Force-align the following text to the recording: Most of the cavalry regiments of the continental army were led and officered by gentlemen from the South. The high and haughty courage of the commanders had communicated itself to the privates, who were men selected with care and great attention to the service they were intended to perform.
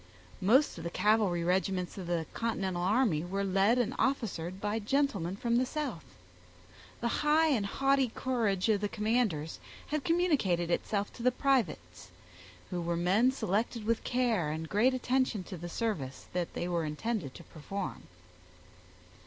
Most 0.41 0.79
of 0.79 0.83
the 0.83 0.89
cavalry 0.89 1.43
regiments 1.43 1.95
of 1.95 2.07
the 2.07 2.25
continental 2.33 2.81
army 2.81 3.23
were 3.23 3.43
led 3.43 3.77
and 3.77 3.93
officered 3.99 4.59
by 4.59 4.79
gentlemen 4.79 5.35
from 5.35 5.57
the 5.57 5.65
South. 5.67 6.03
The 7.01 7.07
high 7.21 7.49
and 7.49 7.67
haughty 7.67 8.09
courage 8.15 8.67
of 8.67 8.81
the 8.81 8.89
commanders 8.89 9.59
had 9.89 10.03
communicated 10.03 10.71
itself 10.71 11.13
to 11.13 11.21
the 11.21 11.31
privates, 11.31 12.09
who 12.71 12.81
were 12.81 12.97
men 12.97 13.29
selected 13.31 13.85
with 13.85 14.03
care 14.03 14.49
and 14.49 14.67
great 14.67 14.95
attention 14.95 15.43
to 15.43 15.55
the 15.57 15.69
service 15.69 16.25
they 16.33 16.67
were 16.67 16.83
intended 16.83 17.35
to 17.35 17.43
perform. 17.43 18.07